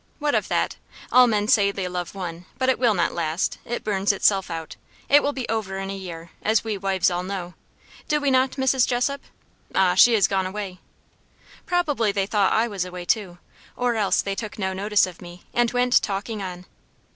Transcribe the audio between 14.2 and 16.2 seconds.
they took no notice of me and went